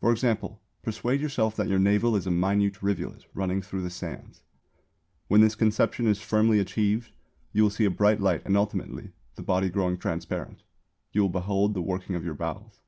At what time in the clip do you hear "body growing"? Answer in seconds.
9.42-9.98